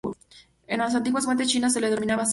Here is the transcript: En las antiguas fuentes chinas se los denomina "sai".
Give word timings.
En 0.65 0.79
las 0.79 0.95
antiguas 0.95 1.25
fuentes 1.25 1.47
chinas 1.47 1.73
se 1.73 1.79
los 1.79 1.91
denomina 1.91 2.15
"sai". 2.25 2.29